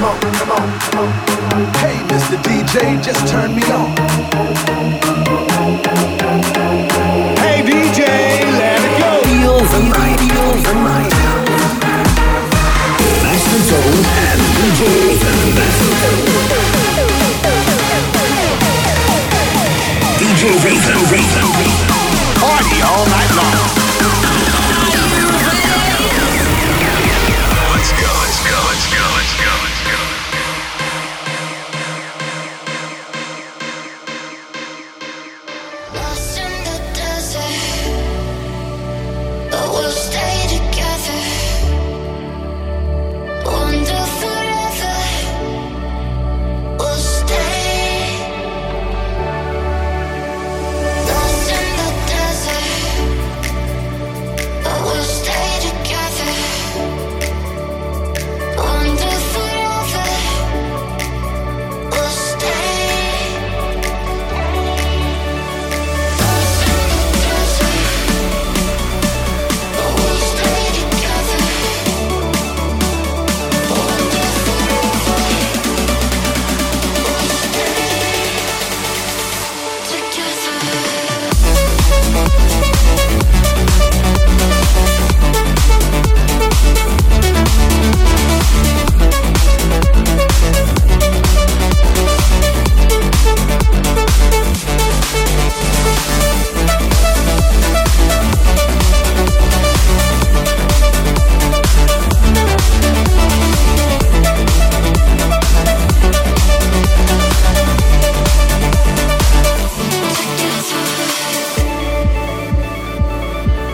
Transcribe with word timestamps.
come 0.00 0.08
on, 0.08 0.20
come 0.32 0.50
on, 0.52 0.80
come 0.80 0.98
on. 0.98 1.10
Hey, 1.76 1.96
Mr. 2.08 2.36
DJ, 2.40 3.02
just 3.04 3.20
turn 3.28 3.54
me 3.54 3.62
on. 3.70 3.92
Hey, 7.36 7.60
DJ, 7.60 8.00
let 8.56 8.80
it 8.80 8.94
go. 8.96 9.10
Feel 9.28 9.60
the 9.60 9.80
night, 9.92 10.18
feel 10.24 10.52
the 10.64 10.74
night. 10.88 11.12
Master 13.24 13.60
Tone 13.68 14.00
and 14.24 14.40
DJ 14.56 14.80
DJ 20.16 20.42
Raven, 20.64 20.96
Party 22.40 22.78
all 22.82 23.04
night 23.06 23.32
long. 23.36 24.89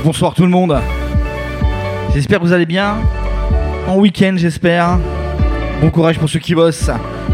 Bonsoir 0.07 0.35
tout 0.35 0.45
le 0.45 0.51
monde. 0.51 0.79
J'espère 2.15 2.39
que 2.39 2.45
vous 2.45 2.53
allez 2.53 2.65
bien. 2.65 2.99
En 3.89 3.97
week-end, 3.97 4.35
j'espère. 4.37 5.01
Bon 5.81 5.91
courage 5.91 6.17
pour 6.17 6.29
ceux 6.29 6.39
qui 6.39 6.55
bossent. 6.55 6.91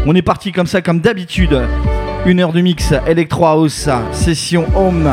On 0.07 0.15
est 0.15 0.23
parti 0.23 0.51
comme 0.51 0.65
ça, 0.65 0.81
comme 0.81 0.99
d'habitude. 0.99 1.55
Une 2.25 2.39
heure 2.39 2.51
de 2.51 2.61
mix 2.61 2.91
Electro 3.05 3.45
House, 3.45 3.87
session 4.11 4.65
Home. 4.75 5.07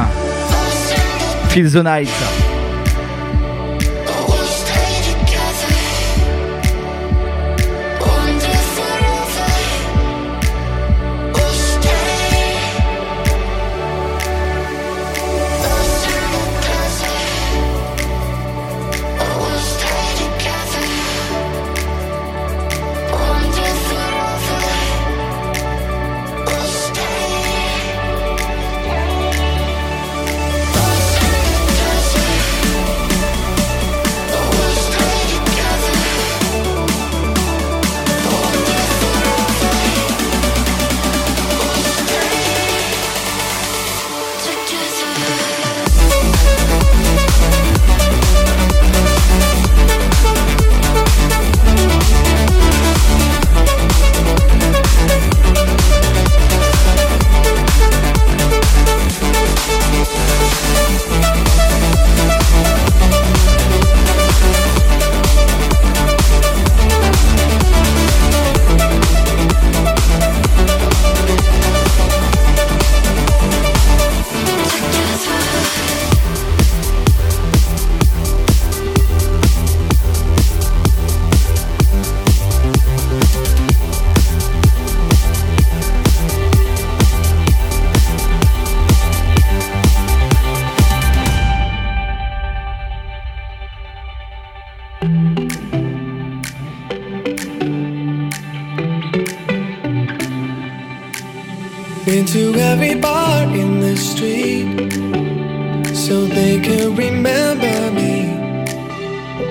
Feel 1.51 1.71
the 1.71 1.85
night. 1.85 2.50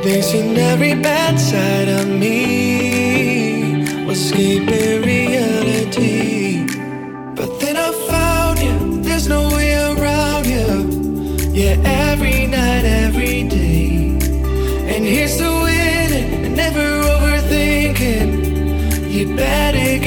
They've 0.09 0.57
every 0.57 0.95
bad 0.95 1.39
side 1.39 1.87
of 1.87 2.07
me, 2.07 3.85
was 4.07 4.19
escaping 4.19 5.03
reality. 5.03 6.65
But 7.35 7.59
then 7.59 7.77
I 7.77 7.91
found 8.09 8.57
you, 8.57 9.03
there's 9.03 9.27
no 9.27 9.49
way 9.49 9.75
around 9.75 10.47
you. 10.47 10.65
Yeah, 11.53 11.75
every 11.85 12.47
night, 12.47 12.85
every 12.85 13.43
day. 13.43 14.17
And 14.93 15.05
here's 15.05 15.37
the 15.37 15.51
winning 15.63 16.45
and 16.45 16.55
never 16.55 17.03
overthinking. 17.13 19.11
You 19.11 19.35
better 19.35 19.98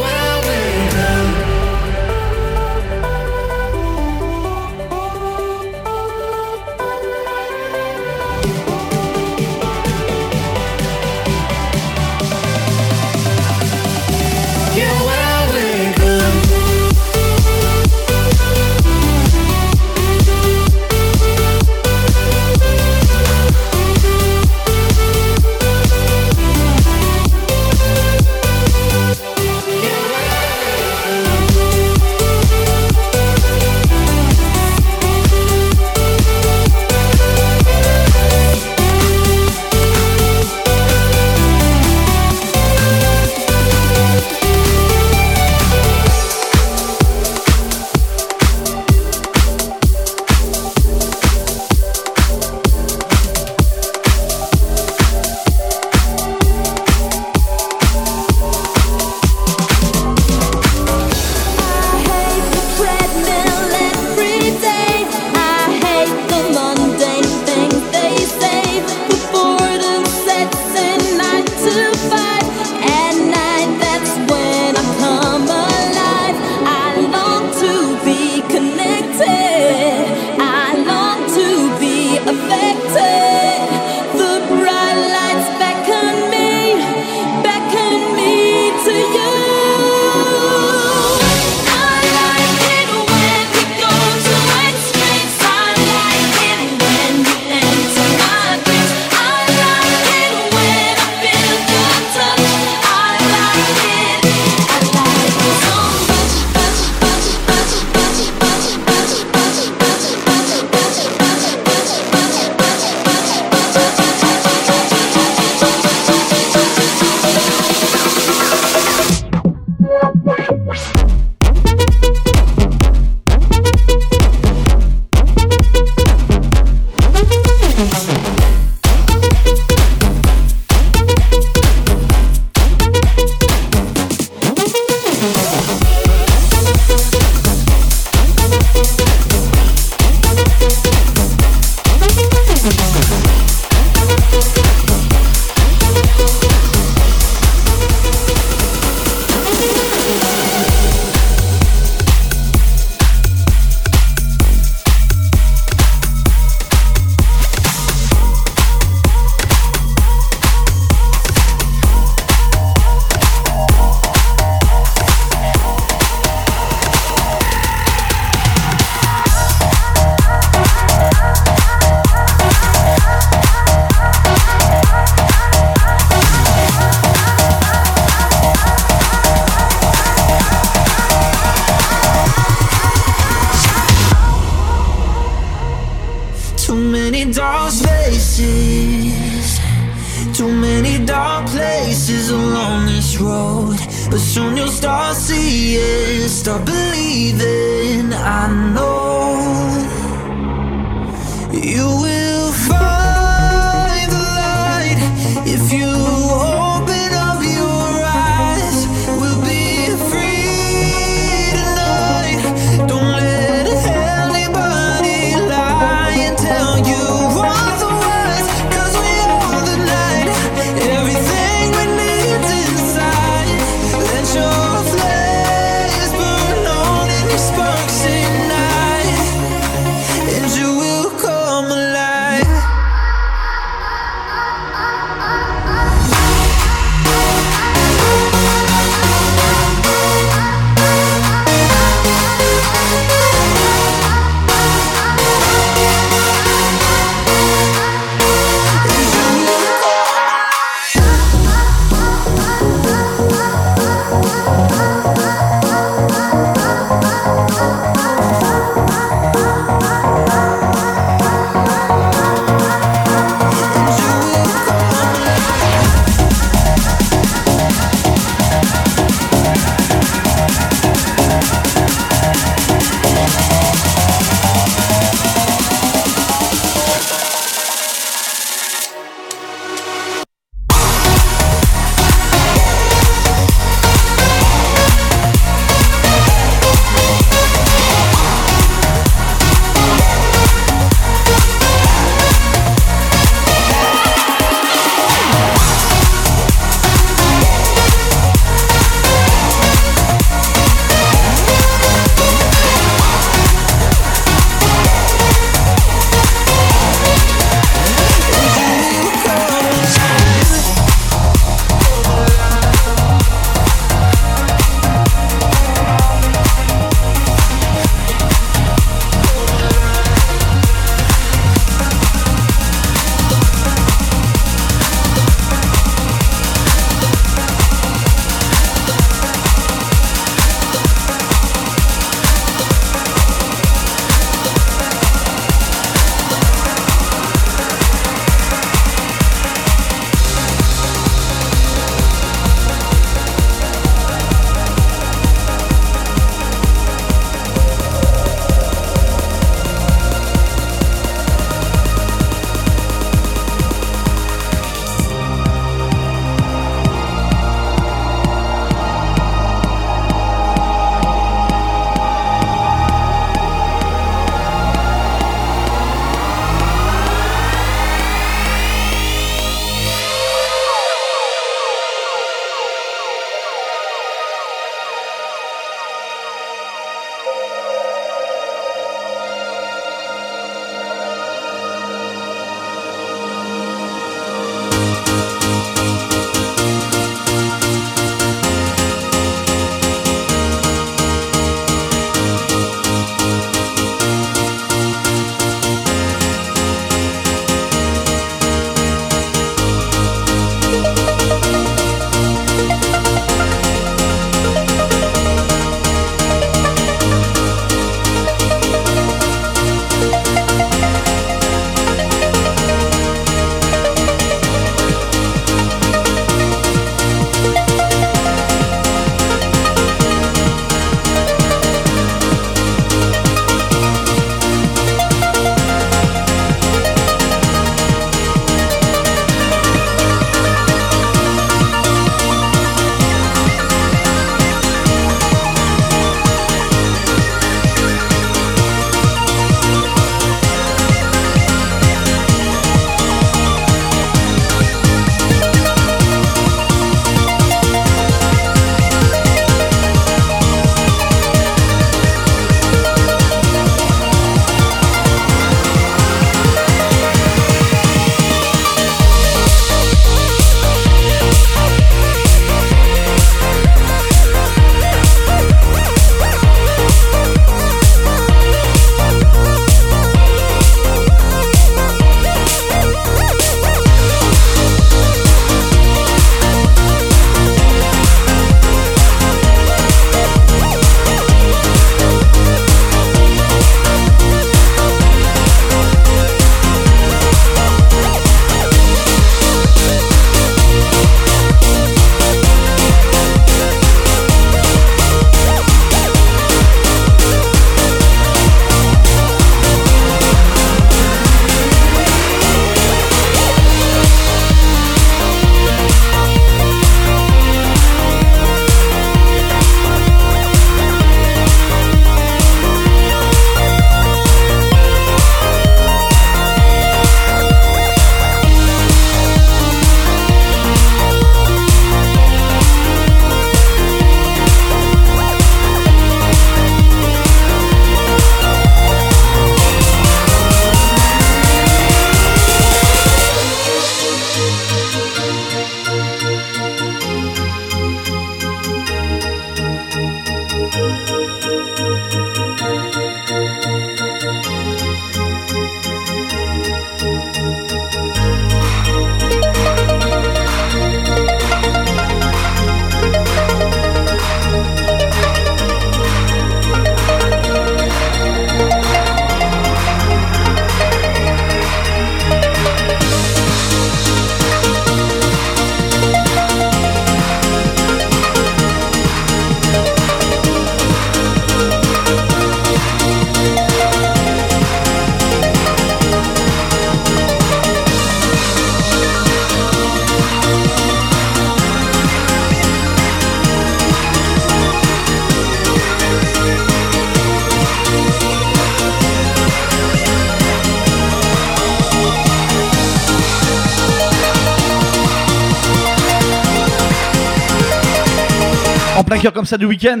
comme 599.30 599.46
ça 599.46 599.56
du 599.56 599.66
week-end. 599.66 600.00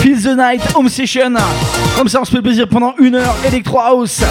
Feel 0.00 0.22
the 0.22 0.36
Night 0.36 0.62
Home 0.76 0.88
Session. 0.88 1.34
Comme 1.96 2.08
ça, 2.08 2.20
on 2.20 2.24
se 2.24 2.30
fait 2.30 2.42
plaisir 2.42 2.68
pendant 2.68 2.94
une 2.98 3.16
heure. 3.16 3.34
Electro 3.44 3.80
House. 3.80 4.22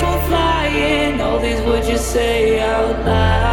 people 0.00 0.18
flying, 0.20 1.20
all 1.20 1.38
these 1.38 1.60
words 1.60 1.86
you 1.88 1.98
say 1.98 2.58
out 2.60 3.04
loud. 3.04 3.49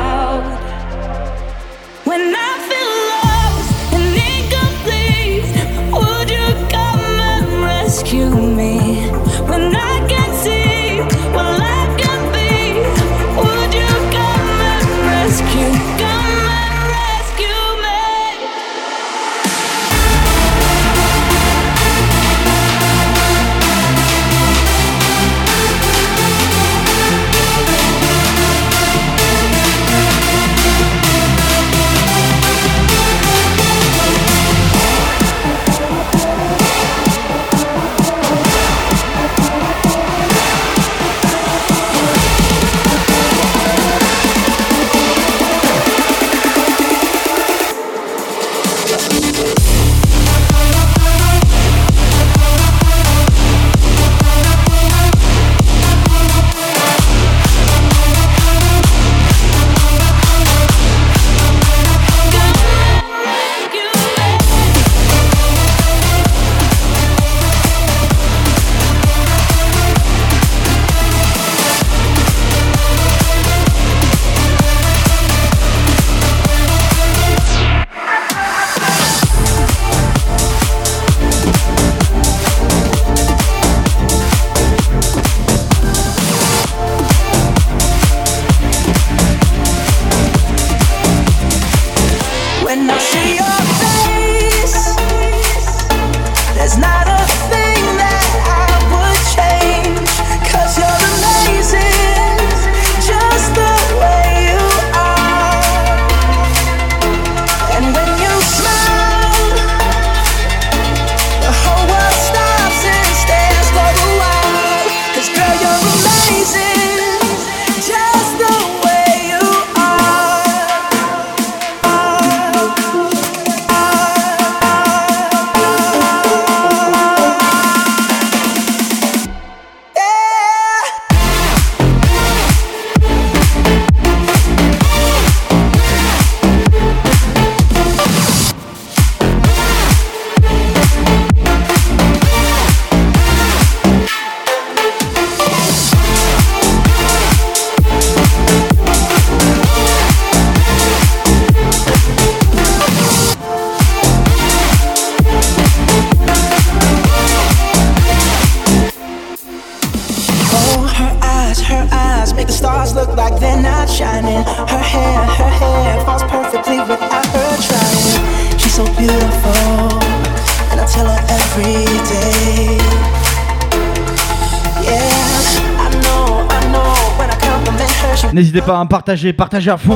partagez, 178.87 179.33
partagez 179.33 179.71
à 179.71 179.77
fond. 179.77 179.95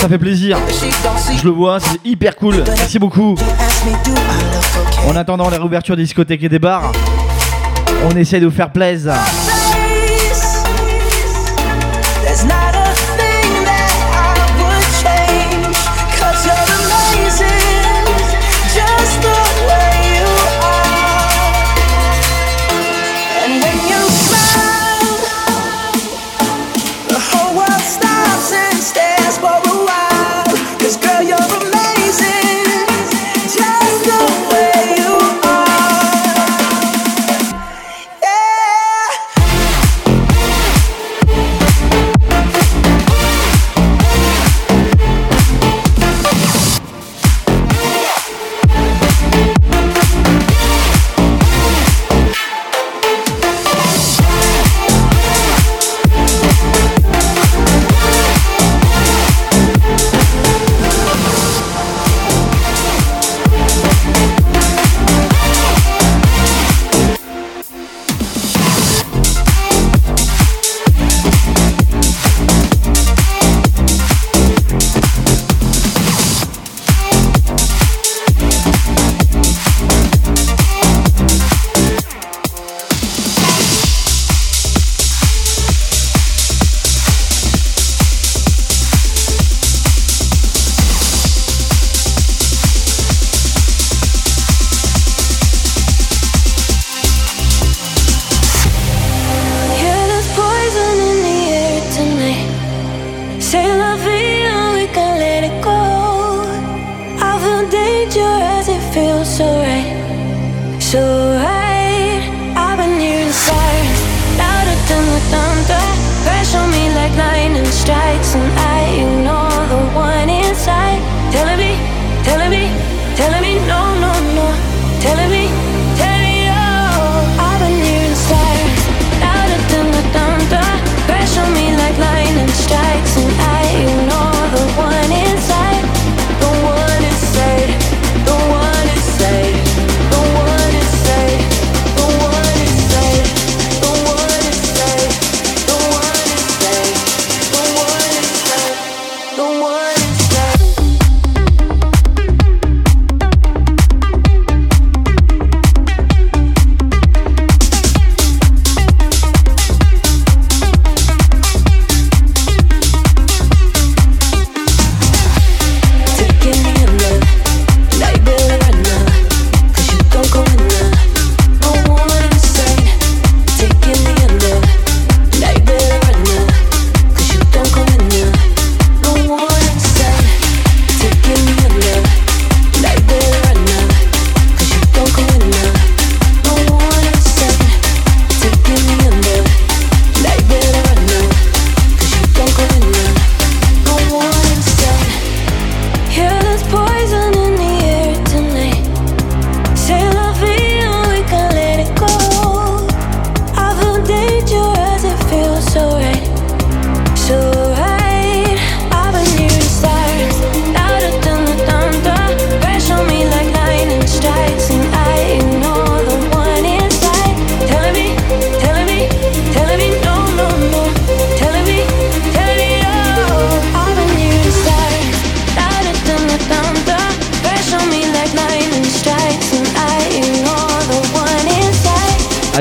Ça 0.00 0.08
fait 0.08 0.18
plaisir. 0.18 0.58
Je 1.36 1.44
le 1.44 1.50
vois, 1.50 1.80
c'est 1.80 2.00
hyper 2.04 2.36
cool. 2.36 2.62
Merci 2.66 2.98
beaucoup. 2.98 3.34
En 5.08 5.16
attendant 5.16 5.48
les 5.50 5.56
réouvertures 5.56 5.96
des 5.96 6.02
discothèques 6.02 6.42
et 6.44 6.48
des 6.48 6.58
bars, 6.58 6.92
on 8.04 8.16
essaie 8.16 8.40
de 8.40 8.46
vous 8.46 8.54
faire 8.54 8.70
plaisir. 8.70 9.14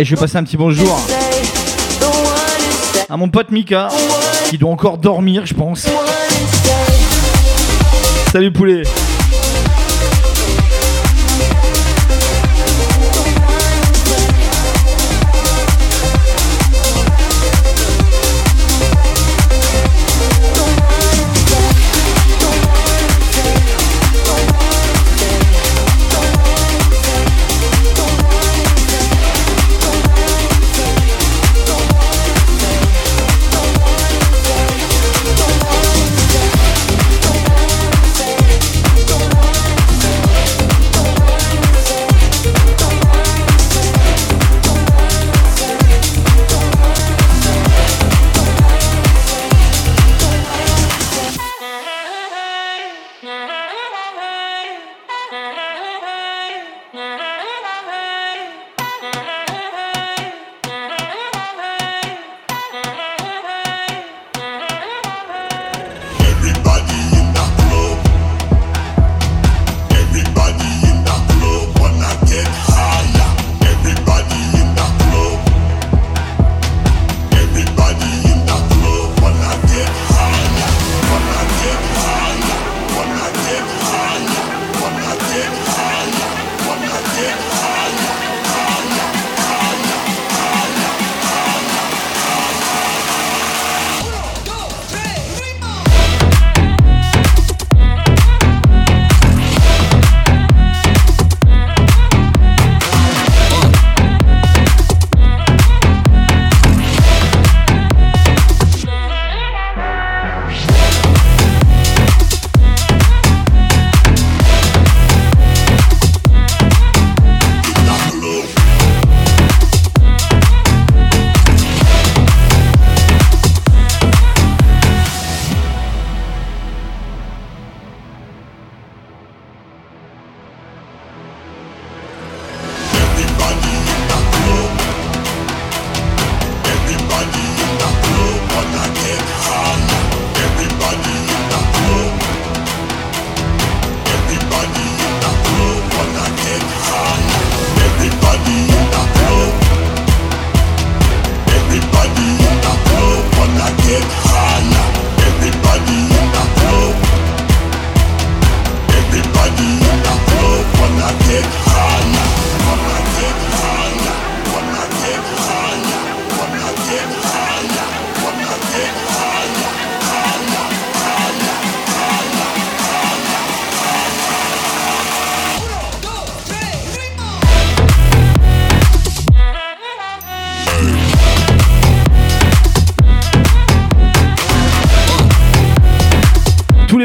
Je 0.10 0.16
vais 0.16 0.22
passer 0.22 0.38
un 0.38 0.44
petit 0.44 0.58
bonjour 0.58 1.00
à 3.12 3.18
mon 3.18 3.30
pote 3.30 3.52
Mika, 3.52 3.90
qui 4.50 4.58
doit 4.58 4.72
encore 4.72 4.98
dormir, 4.98 5.46
je 5.46 5.54
pense. 5.54 5.88
Salut 8.32 8.52
poulet. 8.52 8.82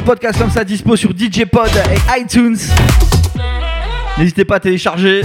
Podcasts 0.04 0.38
comme 0.38 0.50
ça 0.50 0.64
dispo 0.64 0.96
sur 0.96 1.10
DJ 1.10 1.46
Pod 1.50 1.68
et 1.68 2.20
iTunes. 2.20 2.58
N'hésitez 4.18 4.44
pas 4.44 4.56
à 4.56 4.60
télécharger. 4.60 5.22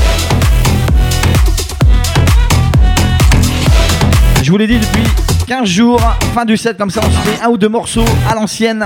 Je 4.42 4.50
vous 4.50 4.58
l'ai 4.58 4.68
dit 4.68 4.80
depuis 4.80 5.04
15 5.48 5.68
jours, 5.68 6.02
fin 6.34 6.46
du 6.46 6.56
set 6.56 6.78
comme 6.78 6.90
ça, 6.90 7.02
on 7.04 7.12
se 7.12 7.30
fait 7.30 7.44
un 7.44 7.50
ou 7.50 7.58
deux 7.58 7.68
morceaux 7.68 8.06
à 8.30 8.36
l'ancienne. 8.36 8.86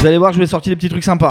Vous 0.00 0.06
allez 0.06 0.18
voir, 0.18 0.32
je 0.32 0.38
vais 0.38 0.46
sortir 0.46 0.72
des 0.72 0.76
petits 0.76 0.88
trucs 0.88 1.04
sympas. 1.04 1.30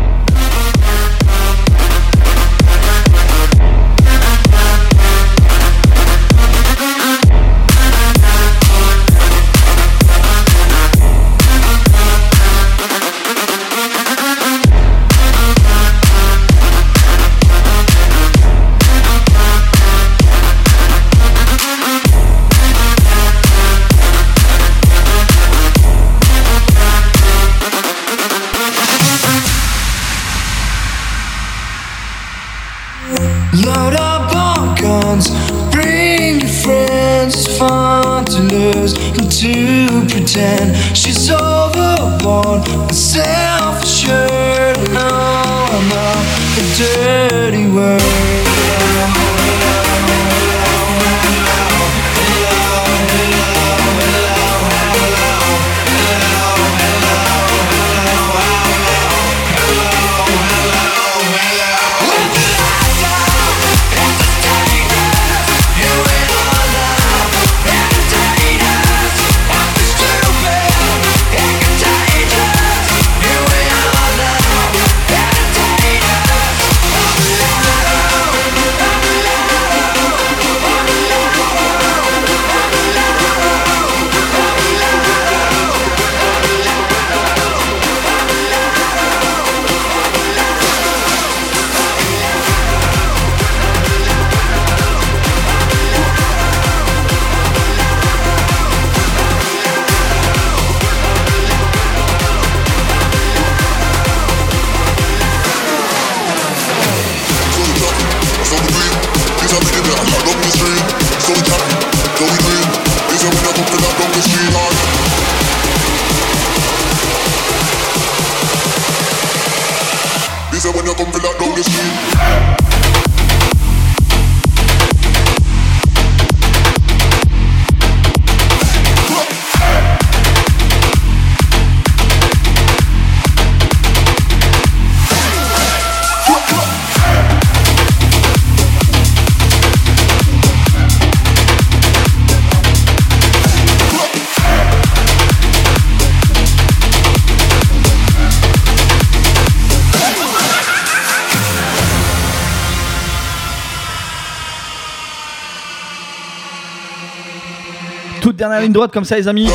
Ligne 158.61 158.73
droite 158.73 158.91
comme 158.91 159.05
ça 159.05 159.17
les 159.17 159.27
amis. 159.27 159.49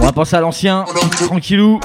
On 0.00 0.04
va 0.04 0.12
penser 0.12 0.36
à 0.36 0.40
l'ancien, 0.40 0.84
tranquillou. 1.26 1.80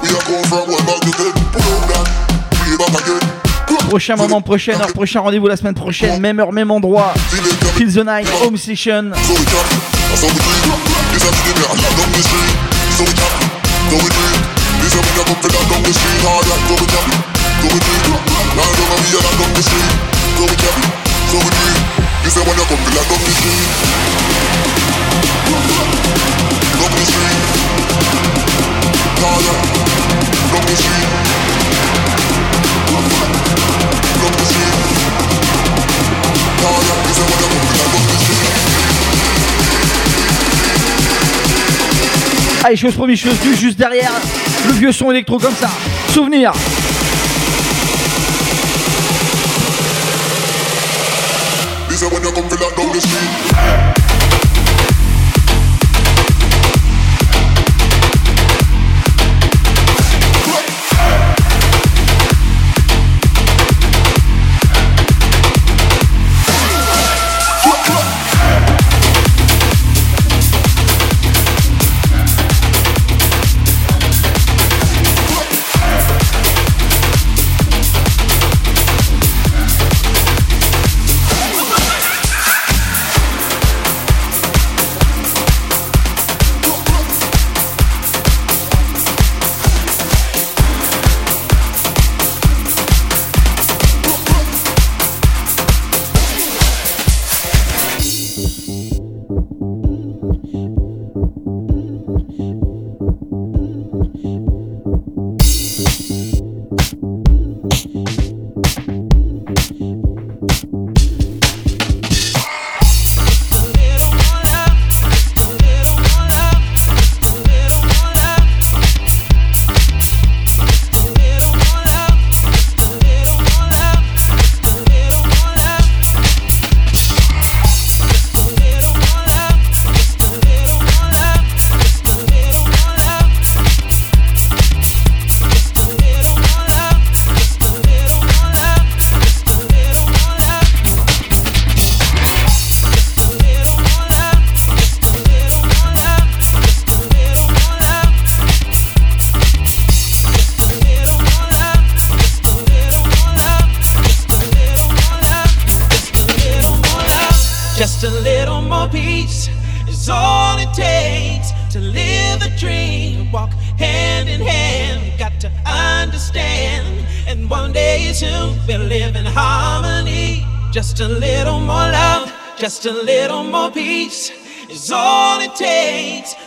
Prochain 3.89 4.16
moment, 4.16 4.41
prochaine 4.41 4.80
heure, 4.80 4.93
prochain 4.93 5.20
rendez-vous 5.20 5.47
la 5.47 5.57
semaine 5.57 5.74
prochaine, 5.74 6.22
même 6.22 6.39
heure, 6.39 6.53
même 6.53 6.72
endroit. 6.72 7.14
Feel 7.76 7.91
the 7.91 8.05
night, 8.05 8.28
home 8.41 8.55
session. 8.55 9.12
Allez, 42.63 42.76
chose 42.76 42.93
promise, 42.93 43.20
chose 43.20 43.39
due, 43.41 43.55
juste 43.55 43.78
derrière. 43.78 44.11
Le 44.67 44.74
vieux 44.74 44.91
son 44.91 45.09
électro 45.11 45.39
comme 45.39 45.55
ça. 45.55 45.70
Souvenir. 46.13 46.51
Is 52.02 52.10
when 52.14 52.24
you 52.24 52.32
come 52.32 52.47
feel 52.47 52.60
that 52.60 52.78
down 52.78 52.93
the 52.93 53.02
street. 53.02 53.88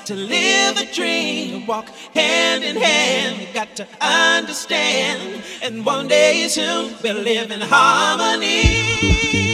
To 0.07 0.15
live 0.15 0.77
a 0.79 0.87
dream, 0.93 1.67
walk 1.67 1.89
hand 2.15 2.65
in 2.65 2.77
hand. 2.77 3.39
we 3.39 3.47
Got 3.53 3.77
to 3.77 3.87
understand, 4.01 5.43
and 5.63 5.85
one 5.85 6.09
day 6.09 6.49
soon 6.49 6.95
we'll 7.03 7.23
live 7.23 7.51
in 7.51 7.61
harmony. 7.61 9.52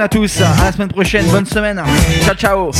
à 0.00 0.08
tous. 0.08 0.40
À 0.40 0.64
la 0.64 0.72
semaine 0.72 0.88
prochaine. 0.88 1.26
Bonne 1.26 1.46
semaine. 1.46 1.82
Ciao, 2.24 2.34
ciao. 2.34 2.72